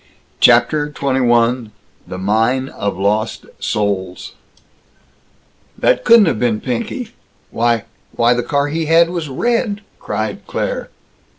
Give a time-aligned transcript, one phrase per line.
[0.39, 1.69] CHAPTER XXI
[2.07, 4.31] THE MINE OF LOST SOULS
[5.77, 7.09] "That couldn't have been Pinky!
[7.51, 7.83] Why!
[8.11, 10.89] Why, the car he had was red," cried Claire.